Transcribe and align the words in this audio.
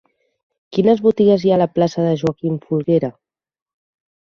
Quines 0.77 1.03
botigues 1.09 1.45
hi 1.47 1.53
ha 1.53 1.59
a 1.59 1.61
la 1.65 1.69
plaça 1.77 2.09
de 2.09 2.17
Joaquim 2.25 2.59
Folguera? 2.67 3.15